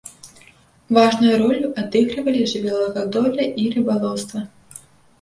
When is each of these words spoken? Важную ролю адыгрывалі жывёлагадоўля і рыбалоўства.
Важную 0.97 1.35
ролю 1.43 1.67
адыгрывалі 1.83 2.41
жывёлагадоўля 2.55 3.49
і 3.61 3.71
рыбалоўства. 3.79 4.39